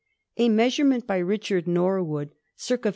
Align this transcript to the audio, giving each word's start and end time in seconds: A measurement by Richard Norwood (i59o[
A 0.37 0.49
measurement 0.49 1.05
by 1.05 1.19
Richard 1.19 1.67
Norwood 1.67 2.31
(i59o[ 2.57 2.89